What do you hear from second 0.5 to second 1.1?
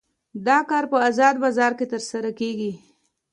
کار په